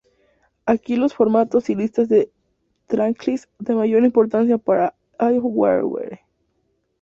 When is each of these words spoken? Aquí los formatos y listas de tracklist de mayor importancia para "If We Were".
Aquí 0.65 0.95
los 0.95 1.13
formatos 1.13 1.69
y 1.69 1.75
listas 1.75 2.09
de 2.09 2.31
tracklist 2.87 3.51
de 3.59 3.75
mayor 3.75 4.03
importancia 4.03 4.57
para 4.57 4.95
"If 5.19 5.43
We 5.43 5.83
Were". 5.83 6.21